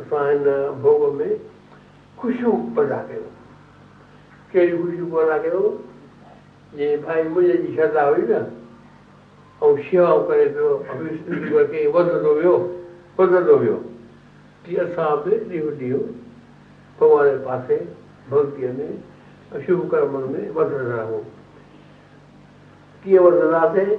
[0.00, 0.46] اسان هن
[0.82, 1.28] ڀوڳ ۾
[2.18, 3.30] خوشيون پيدا ڪيون.
[4.52, 5.62] ڪهڙيون خوشيون پيدا ڪيو؟
[6.76, 8.40] جيئن ڀائي منهنجي جي شرڌا هئي نه
[9.60, 12.56] ۽ شيوائون ڪري پيو وڌندو ويو
[13.18, 13.78] وڌندو ويو
[14.64, 16.06] تيئن اسان به ڏينهون ڏينهن
[16.98, 17.78] ڀڳوان جي پاسي
[18.30, 18.88] ڀڪتيءَ ۾
[19.66, 21.24] شڀ ڪرمن ۾ وڌندا رهون.
[23.04, 23.94] ڪيئن وڌنداسين؟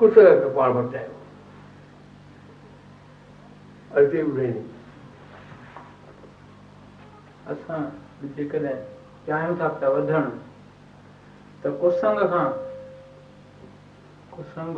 [0.00, 0.72] نه پاڻ
[7.52, 7.82] اسان
[8.36, 8.78] جيڪڏهن
[9.26, 10.28] چاهيون ٿا پيا وڌڻ
[11.62, 12.48] ته ڪسنگ کان
[14.34, 14.76] ڪسنگ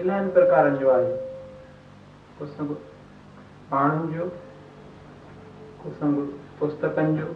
[0.00, 1.12] الاهي پرڪارن جو آهي.
[2.38, 2.70] ڪسنگ
[3.70, 4.24] ماڻهن جو
[5.82, 6.16] ڪسنگ
[6.58, 7.28] پستڪن جو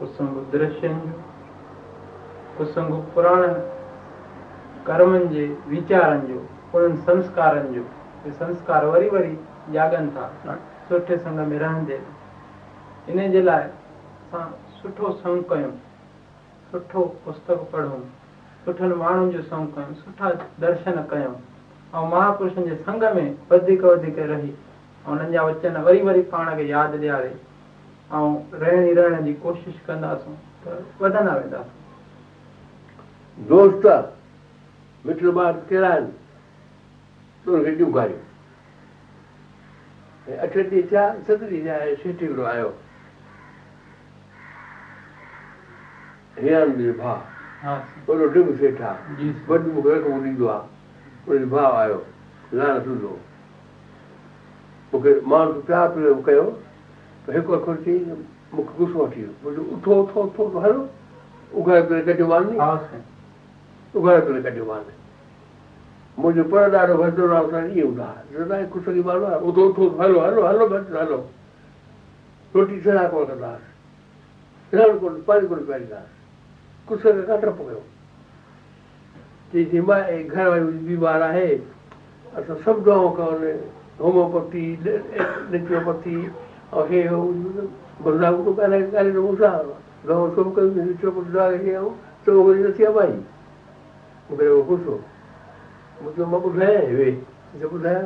[0.00, 1.16] ڪسنگ درشين جو
[2.58, 3.54] ڪسنگ پراڻن
[4.84, 6.38] ڪرمن جي ويچارن جو
[6.72, 7.82] انهن سنسڪارن جو
[8.38, 9.36] سنسڪار وري وري
[9.72, 10.26] جاڳن ٿا
[10.88, 11.98] سٺي سنگ ۾ رهندي
[13.08, 14.46] ان جي لاءِ اسان
[14.82, 15.72] سٺو سنگ ڪيون
[16.72, 18.02] سٺو پستڪ پڙهون
[18.66, 20.32] سٺن ماڻهن جو سنگ ڪيون سٺا
[20.66, 21.34] درشن ڪيون
[21.92, 24.50] ۽ مهاپرشن جي سنگ ۾ وڌيڪ وڌيڪ رهي
[25.06, 27.32] ۽ انهن جا وچن وري وري پاڻ کي ياد ڏياري
[28.10, 28.26] ۽
[28.62, 30.34] رهڻ ئي رهڻ جي ڪوشش ڪنداسون
[30.64, 31.80] ته وڌندا وينداسين.
[33.48, 33.86] دوست
[35.06, 36.04] مٽ ٻار ڪهڙا آهن
[37.44, 37.92] تون هن کي ڏيون
[40.28, 42.70] ۽ اٺ ڏينهن ٿيا ست ڏينهن ٿيا سيٺ هڪڙو آيو
[46.36, 47.18] هيان جو ڀاءُ
[48.06, 50.64] وڏو ڏم سيٺ آهي وڏي مون کي رقم ڏيندو آهي
[51.28, 52.00] ان جو ڀاءُ آيو
[52.60, 53.12] لاڻ سودو
[54.92, 56.48] مون کي مان پيار پيو ڪيو
[57.26, 60.82] ته هڪ اکر چئي مون کي غصو وٺي ويو اٿو اٿو اٿو هلو
[61.56, 63.08] اگهاڙي ڪري ڪڍيو مان ني ها سائين
[63.94, 64.64] اگهاڙي ڪري ڪڍيو
[66.18, 70.20] منهنجو پر ڏاڍو رهو سائين ائين هوندا دادا ڪجهه ڪه ماڻهو آهي اٿو اٿو هلو
[70.26, 71.18] هلو هلو بس هلو
[72.54, 76.12] روٽي سدا ڪونه ڪنداسين رهڻ ڪونه پاڻي ڪونه پيئارينداسين
[76.88, 77.80] ڪجهه کي ڪانه ڊپ ڪيو
[79.52, 81.48] چئي ٿي مان گهر واري بيمار آهي
[82.36, 83.42] اسان سڀ دوائون ڪن
[84.04, 84.66] هوميوپيٿي
[85.52, 86.18] نيچروپيٿي
[86.82, 87.20] ۽ هي هو
[88.04, 89.54] بدلاءُ ٿو ڳالهائي ڳالهائي ته مون سان
[90.06, 91.90] دوائون سڀ ڪيون نيچروپيٿي دوا ڏيئون
[92.24, 93.18] ته اهو وري نٿي آهي ڀائي
[94.30, 94.98] مون کي اهو خوش هو
[96.04, 98.02] मूंखे माँ ॿुधायां वे। मूंखे ॿुधायां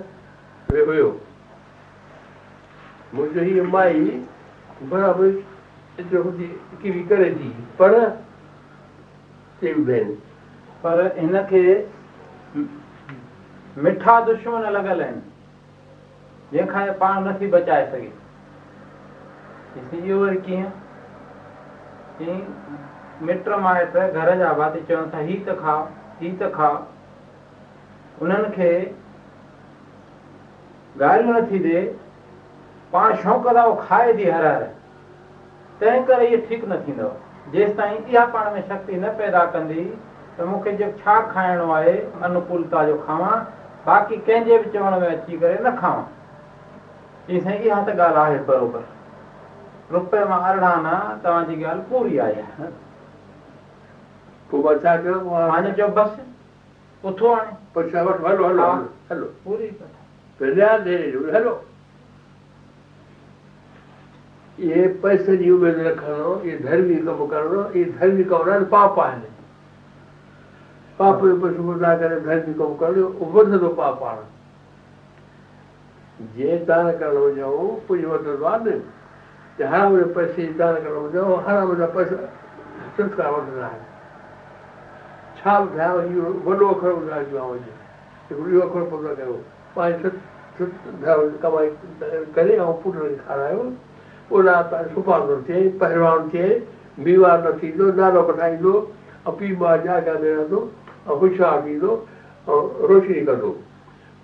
[0.73, 1.09] वे हुयो
[3.15, 4.01] मुंहिंजो हीअ माई
[4.91, 6.47] बराबरि नेचुरोपैथी
[6.83, 7.95] किरी करे थी। पर
[9.61, 10.15] चई ॿुधाइनि
[10.85, 11.63] पर हिनखे
[13.83, 15.23] मिठा दुश्मन लॻल आहिनि
[16.53, 18.13] जंहिंखां इहे पाण नथी बचाए सघे
[19.81, 20.71] ॾिसी इहो वरी कीअं
[22.19, 22.37] चई
[23.27, 25.83] मिट माइट घर जा भाती चवनि था हीअ त खाओ
[26.21, 26.77] हीअ त खाओ।
[28.23, 28.73] انهن کي
[31.01, 31.81] ڳالهيون نٿي ڏي
[32.91, 34.63] پاڻ شوق ٿا اهو کائي ٿي هر هر.
[35.79, 37.11] تنهن ڪري اهو ٺيڪ نه ٿيندو.
[37.53, 39.85] جيس تائين اها پاڻ ۾ شڪتي نه پيدا ڪندي
[40.37, 41.95] ته مون کي جو ڇا کائڻو آهي
[42.29, 43.39] انڪولتا جو کاوان
[43.87, 46.05] باقي ڪنهن جي به چوڻ ۾ اچي ڪري نه کاوان.
[47.27, 48.85] چئي سائين اها ته ڳالهه آهي برابر.
[49.97, 52.43] رپئي مان ارڙهن نه توهان جي ڳالهه پوري آهي.
[54.51, 55.17] پوءِ مان ڇا ڪيو
[55.53, 56.11] هاڻي چيو بس
[57.05, 58.69] उथो हाणे पछा वठो हलो हलो।
[59.11, 59.69] हलो पूरी
[60.41, 61.53] ॾे ॾियो, हलो
[64.59, 68.99] इहे पैसे जी उमेद न खणो इहे धर्मी कमु करणो इहे धर्मी कमु न पाप
[69.01, 69.31] आहिनि
[70.99, 74.25] पाप जो पैसो ॿुधा करे धर्मी कमु करणो वधंदो पाप आहे
[76.37, 78.81] जे दान करणु वञूं कुझु वधंदो आहे न
[79.73, 82.17] हराम जे पैसे जी दान करणु वञूं हराम जा पैसा
[82.97, 83.88] संस्कार वधंदा आहिनि
[85.49, 87.71] ڇا ٻڌايانو اهو وڏو اکر ٻڌائجو آهي وڃي
[88.31, 89.37] هڪڙو اهو اکر پتو ڪيو
[89.75, 91.69] پنهنجي ڪمائي
[92.35, 93.63] ڪري ۽ پٽ کي کارايو
[94.31, 96.49] اولا توهان سڀاڻي ٿو ٿئي پهروان ٿئي
[97.05, 98.73] بيمار نه ٿيندو نالو ڪڍائيندو
[99.31, 100.61] ۽ پيءُ مان جاڳا ۾ رهندو
[101.15, 101.95] ۽ هوشيار ٿيندو
[102.57, 103.53] ۽ روشني ڪندو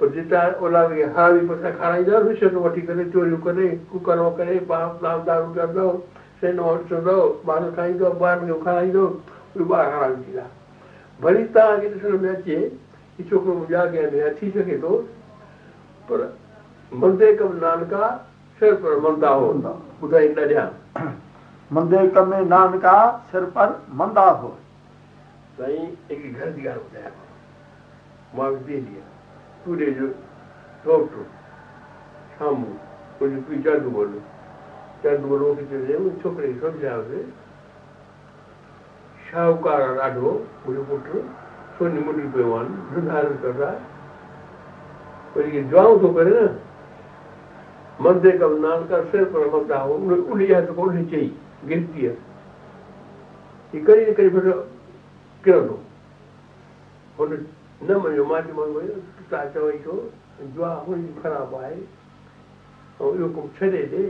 [0.00, 4.58] پر جتان اولا کي هاوي پئسا کارائيندا رشوت وٺي ڪري چوريون ڪري ڪڪر ڪري
[5.06, 5.87] نام دارو ڪندو
[6.42, 9.08] سينو ڏسندو ٻار کائيندو ٻارن کي کارائيندو
[9.72, 10.46] ٻار هرامي ٿيندا
[11.22, 14.92] ڀلي توهان کي ڏسڻ ۾ اچي هي ڇوڪرو منهنجي اڳيان ۾ ٿي سگهي ٿو
[16.07, 16.24] پر
[17.03, 18.09] مندي ڪم نانڪا
[18.59, 19.53] سر پر مندا هو
[20.00, 20.70] ٻڌائي نه ڏيان
[21.79, 22.96] مندي ڪمي نانڪا
[23.31, 24.50] سر پر مندا هو
[25.57, 27.14] سائين هڪڙي گهر جي ڳالهه ٻڌايان
[28.38, 29.11] مان ڏينهن
[29.64, 30.07] پوري جو
[30.85, 31.24] ڊاڪٽر
[32.38, 32.77] سامهون
[33.20, 34.20] منهنجو پيءُ چند بولو
[35.03, 37.27] چند بولو کي چيو ڇوڪري کي سمجهايوسين
[39.34, 40.32] شاهوڪار آهي ڏاڍو
[40.64, 41.06] منهنجو پٽ
[41.78, 43.70] سوني منڊي پيو آهن ڌنڌارن ڪندا
[45.36, 46.44] وري اهي دعائون ٿو ڪري نه
[48.06, 51.26] مندي ڪم نانڪا سر پر مندا هو ان ان آهي ته ڪونه چئي
[51.70, 52.12] گنتيءَ
[53.72, 54.46] هي ڪري نه ڪري ڦر
[55.48, 55.76] ڪرندو
[57.18, 57.34] هن
[57.88, 58.88] نه مڃيو مان چيومانس ڀئي
[59.30, 59.98] توهان چوئي ڇو
[60.54, 64.06] دعا منهنجي خراب آهي ۽ اهو ڪم ڇڏي ڏي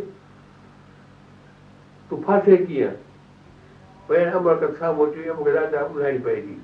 [2.10, 2.94] تون ڦاسي ڪيئن
[4.10, 6.56] भई अमर कथा मोटी मूंखे राजा ॿुधाइणी पए थी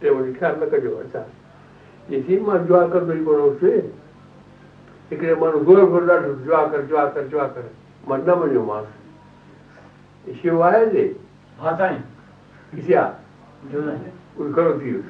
[0.00, 1.22] टे वॾी ख़्यालु न कजो अच्छा
[2.08, 3.72] ॾिसी मां दुआ कंदो ई कोन हुउसि
[5.10, 7.70] हिकिड़े माण्हू ज़ोर ज़ोर ॾाढो दुआ कर दुआ कर दुआ कर
[8.08, 11.04] मां न मञियोमांसि शिव आहे जे
[11.60, 12.00] हा साईं
[12.78, 13.04] इशिया
[13.74, 15.00] उहो घणो थी वियो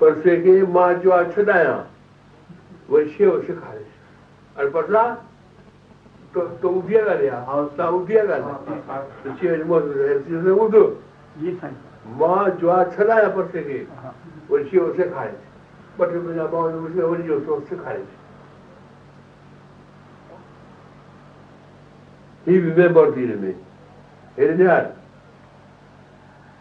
[0.00, 0.54] पर से खे
[6.33, 8.45] to, to ubiegania, a on stał ubiegany.
[9.23, 10.95] Przeciwnie może, że udu.
[12.19, 13.77] माँ ज्वार छलाया पड़ते थे
[14.53, 15.47] उनकी उसे खा रहे थे
[15.99, 18.21] बट मेरा माँ उसने उन्हें जो तो उससे खा रहे थे
[22.45, 23.59] He remembered the name.
[24.37, 24.85] Herinyar.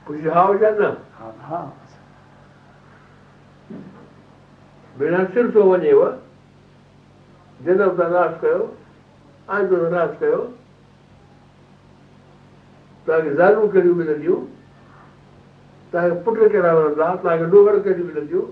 [0.07, 0.91] कुछ हाँ हो जाए ना
[4.99, 6.07] बिना सिर्फ़ तो वने व
[7.65, 8.63] जन अवतार कयो
[9.47, 10.41] ته ناش ڪيو
[13.07, 14.43] توهان کي زالون ڪهڙيون ملنديون
[15.93, 18.47] توهان کي پٽ ڪهڙا ملندا توهان کي ڏوهر ڪهڙيون ملنديون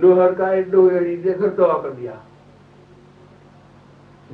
[0.00, 2.24] ڏوهر ڪا ايڏو اهڙي ديک دوا ڪندي آهي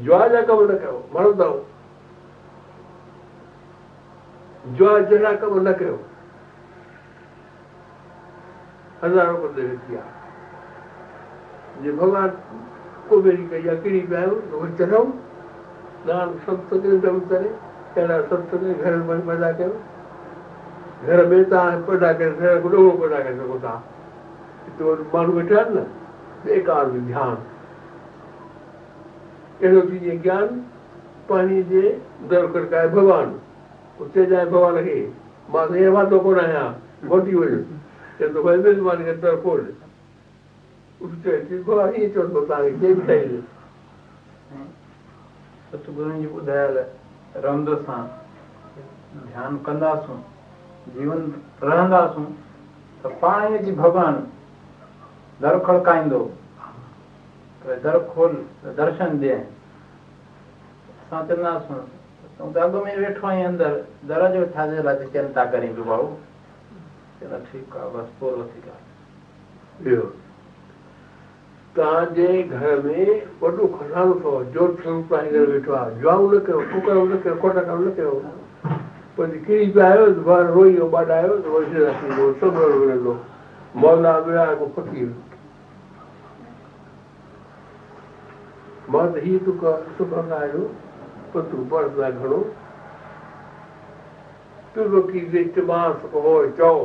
[0.06, 1.50] جئا جا ڪم نه ڪيو مرندو
[4.78, 5.96] جئا جهڙا ڪم نه ڪيو
[9.02, 10.12] هزارو ڪندي ويٺي آهي
[11.82, 12.30] جي ڀڳوان
[13.08, 14.94] ڪو ميري ڪئي آهي ڪري پيا آهيون ته
[16.05, 17.55] वरी चढ़ूं नान सत्संग में उतरे
[17.97, 19.75] अहिड़ा सत्संग घर में पैदा कयो
[21.05, 23.83] घर में तव्हां पैदा करे घर को ॾोहो पैदा करे सघो था
[24.65, 25.85] हिते वरी माण्हू वेठा आहिनि न
[26.45, 27.37] बेकार बि ध्यानु
[29.61, 30.47] अहिड़ो थी जीअं ज्ञान
[31.29, 31.81] पाणीअ जे
[32.29, 34.99] दर खड़काए भॻवानु उते जाए भॻवान खे
[35.53, 36.69] मां त ईअं वांदो कोन आहियां
[37.09, 37.63] मोटी वञु
[38.19, 38.57] चए थो भई
[45.72, 46.76] ستگرن جي ٻڌايل
[47.44, 48.06] رمد سان
[49.28, 50.20] ڌيان ڪنداسون
[50.94, 51.22] جيون
[51.62, 52.26] رهنداسون
[53.02, 54.14] ته پاڻ ئي اچي ڀڳوان
[55.42, 56.22] در کڙڪائيندو.
[57.84, 58.32] در کول
[58.76, 59.36] درشن ڏئي.
[61.00, 61.80] اسان چونداسون
[62.36, 63.72] تون اڳ ۾ ويٺو آهين اندر
[64.08, 66.08] در جو ڇا جي لاءِ چنتا ڪرين پيو ڀائو؟
[67.20, 70.21] چلو ٺيڪ آهي بس پورو ٿي ڳالهه
[71.76, 73.04] توهان جي گهر ۾
[73.42, 75.92] وڏو خزانو اٿو جوت گهر ويٺو آهي.
[76.00, 78.14] جئائون نه ڪيو ڪڪڙ نه ڪيو ڪوٽا ڪم نه ڪيو.
[79.16, 81.68] پوءِ ڪري پيا آهيو ته ٻار روئي ويو ٻاڏايو ته وري
[82.40, 83.14] سڀ ملندو
[83.84, 85.08] مولا ملا ڪو فقير
[88.92, 89.56] مان ته هيءَ تون
[89.98, 90.64] سکندا آهيو
[91.32, 92.40] پر تون پڙهندا گهڻو
[94.74, 96.78] تر ڪه اجماس هو چئو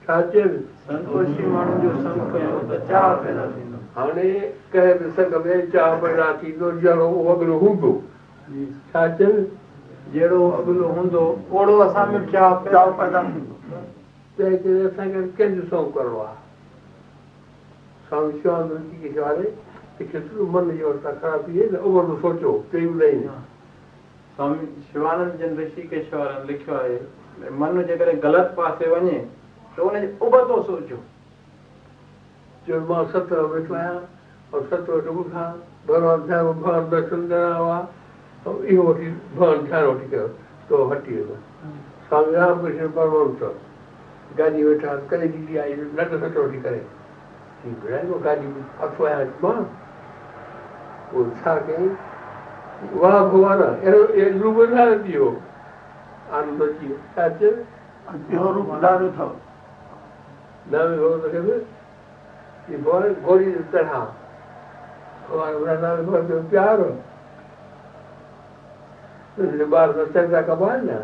[0.06, 0.50] ڇا چين
[0.86, 1.74] سنتوشي ماڻهو
[2.62, 4.30] جو هاڻي
[4.72, 7.92] ڪنهن به سنگ ۾ چاهه پيدا ٿيندو جهڙو اهو اڳلو هوندو.
[8.92, 9.36] ڇا چين؟
[10.14, 13.54] جهڙو اڳلو هوندو اوڙو اسان ۾ چاهه پيدا چاو پيدا ٿيندو.
[14.36, 16.36] تنهن ڪري اسان کي ڪنهن جو سؤ ڪرڻو آهي؟
[18.08, 19.48] سوامي شوانند جي کي واري
[19.98, 23.16] ڪيترو من جي اوسٿا خراب ٿي وئي نه اهو سوچو چئي ٻڌائي
[24.36, 26.98] سوامي شوانند جن رشيڪيش وارن لکيو آهي
[27.60, 29.18] من جيڪڏهن غلط پاسي وڃي
[29.76, 30.98] ته ان جي ابتو سوچو
[32.66, 33.98] جو مان ستر ويٺو آهيان
[34.50, 35.52] اور ستر وٽ ٻڌان
[35.86, 37.78] ڀڳوان ڌيان ڀڳوان درشن ڪرڻا هئا
[38.46, 40.26] ۽ اهو وٺي ڀڳوان ڌيان وٺي ڪيو
[40.68, 41.36] ته هٽي ويندو.
[42.08, 43.40] سوامي رامڪرشڻ پرمهنس
[44.38, 46.80] گاڏي ويٺا ڪري ڏيندي آئي؟ نٽ سٽ وٺي ڪري.
[48.24, 48.46] گاڏي
[48.82, 49.60] هٿو آهيان مان؟
[51.10, 51.90] پوءِ ڇا ڪيئين؟
[53.00, 54.00] واهه ڀڳوان اهڙو
[54.42, 55.28] روپ نه ٿي ويو
[56.36, 56.98] آنند اچي ويو.
[57.14, 57.52] ڇا چئي
[60.72, 61.75] اهو
[66.50, 66.82] प्यार
[69.36, 70.98] तुझे बार में चर्चा कमाए ना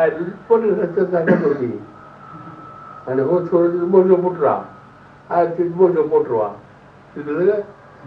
[0.00, 0.10] आए
[0.48, 1.72] पुट से चर्चा कर दोगी
[3.08, 4.54] अने वो छोड़ दे मोजो पुटरा
[5.30, 6.48] आए फिर मोजो पुटरा
[7.14, 7.58] फिर लगा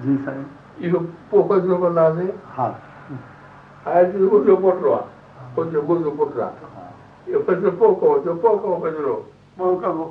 [0.01, 0.43] जी साईं
[0.81, 0.99] इहो
[1.31, 2.25] पोखो जो बना से
[2.57, 2.67] हा
[3.85, 4.99] आए फिर मोजो पुटरा
[5.55, 6.51] मोजो मोजो पुटरा
[7.28, 9.15] ये फिर पोको जो पोको फिरो
[9.59, 10.05] मौका वो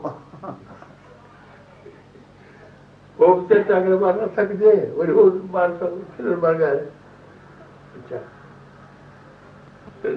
[3.49, 6.79] चर्चा करे बार न सकते वरी वो बार सब फिर बार गए
[7.99, 8.21] अच्छा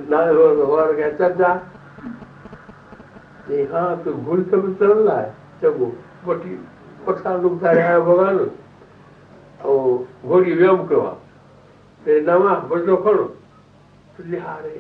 [0.09, 0.43] ना हो
[0.75, 1.53] और क्या चर्चा
[3.49, 5.29] ये हाँ तो भूल सब चल रहा है
[5.61, 5.85] चगो
[6.27, 6.55] बटी
[7.07, 8.37] पठा लोग सारे आया भगवान
[9.61, 11.11] और घोड़ी व्यायाम करवा
[12.01, 13.23] ते नवा बजो खड़ो
[14.17, 14.75] तो लिहारे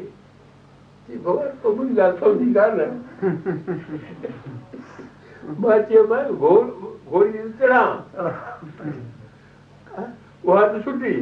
[1.09, 2.89] ये भगवान तो मुझे गाल समझी है
[5.61, 6.63] مان چيو مان گهوڙ
[7.11, 7.83] گهوڙي چڙها
[10.45, 11.13] اها ته ڇٽي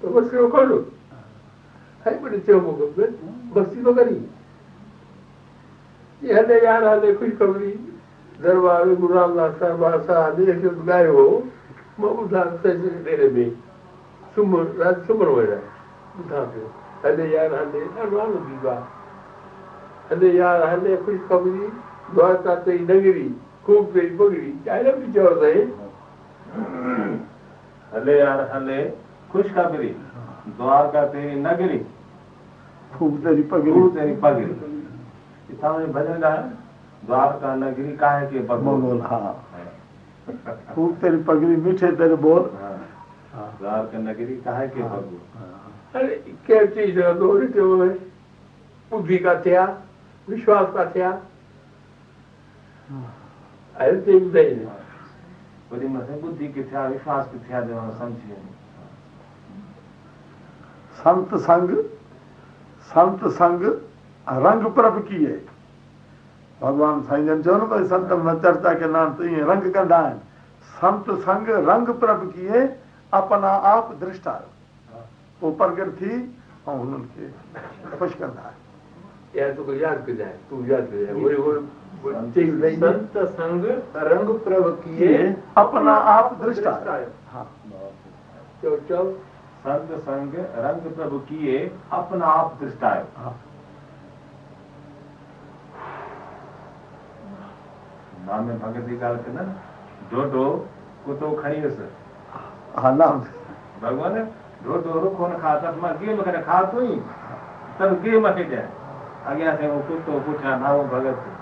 [0.00, 0.78] ته بس کڙو
[2.04, 2.84] هاڻي به چيو مون کي
[3.54, 4.18] بستي ٿو ڪري
[6.22, 7.72] هلي يار هلي خوشخبري
[8.42, 11.26] درٻار گرو رامداس درٻار سان هلي جو ڳايو هو
[11.98, 12.48] مان ٻڌان
[13.04, 13.46] ڊيري ۾
[14.34, 15.60] سمهڻ رات سمهڻ ويڙا
[16.16, 16.66] ٻڌان پيو
[17.04, 18.84] هلي يار هلي ڏاڍو آنند آهي
[20.10, 21.66] هلي يار هلي خوشخبري
[22.14, 23.28] દ્વારકાથી નગરી
[23.64, 25.62] ખૂબ થઈ બગડી ત્યારે વિચાર થાય
[27.92, 28.78] હલે યાર હલે
[29.30, 29.94] ખુશખબરી
[30.56, 31.80] દ્વારકા તેરી નગરી
[32.92, 34.70] ખૂબ તેરી પગડી ખૂબ તેરી પગડી
[35.52, 36.34] इतना भजन गा
[37.02, 39.32] द्वारका नगरी काहे के बगोल हाँ
[40.74, 42.42] खूब तेरी पगड़ी मीठे तेरे बोल
[43.56, 45.18] द्वारका नगरी काहे के बगोल
[45.94, 47.32] अरे क्या चीज़ दो
[48.90, 49.64] बुद्धि का थया
[50.28, 51.10] विश्वास का थया
[52.90, 54.70] آهي تي ٻڌائي نه
[55.70, 58.58] وري مٿي بڌ ڪٿي آهي وشواس ڪٿي آهي جو سمجهي وڃي
[61.02, 61.70] سنت سنگ
[62.92, 63.62] سنت سنگ
[64.46, 65.36] رنگ پرڀو ڪئي
[66.60, 69.98] ڀڳوان سائين جن چيو نه ڀئي سنت ۾ چرچا ڪي نام ته ائين رنگ ڪندا
[70.06, 70.18] آهن
[70.80, 72.66] سنت سنگ رنگ پرڀو ڪئي
[73.18, 74.34] اپنا آپ درشٽا.
[75.40, 76.10] پوءِ پرگٽ ٿي
[76.66, 77.26] ۽ هنن کي
[77.98, 81.36] خوش ڪندا آهن توکي ياد ڪجانءِ تون ياد ڪجانءِ وري
[82.04, 83.64] संत संग
[84.08, 85.16] रंग प्रभ किए
[85.58, 86.70] अपना आप दृष्टा
[87.32, 87.44] हाँ
[88.62, 89.04] चओ
[89.64, 90.34] संत संग
[90.64, 91.58] रंग प्रभु किए
[91.92, 93.34] अपना आप दृष्टायो हाँ
[98.26, 99.54] नामे भगत जी ॻाल्हि कंदा न
[100.12, 100.44] ढोढो
[101.04, 101.88] कुतो खणी वियुसि
[102.78, 103.20] हा नाम
[103.82, 104.18] भॻवान
[104.64, 106.98] ढोढो रुखो न खा त माँ कीअं मूंखे खा तूं ई
[107.80, 108.64] त कीअं मूंखे ॾिए
[109.26, 111.39] अॻियाँ थिए उहो कुतो पुठियाँ नामो भगत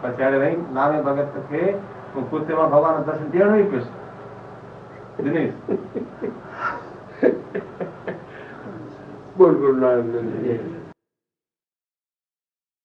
[0.00, 1.62] پڇاڙي وئي نامي ڀڳت کي
[2.30, 3.86] ڪتي مان ڀڳوان درشن ڏيڻو ئي پيس
[5.18, 5.52] دنيش
[9.36, 10.75] بول جي